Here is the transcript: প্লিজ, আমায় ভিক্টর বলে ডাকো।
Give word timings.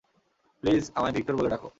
প্লিজ, 0.63 0.83
আমায় 0.97 1.13
ভিক্টর 1.15 1.35
বলে 1.39 1.49
ডাকো। 1.53 1.69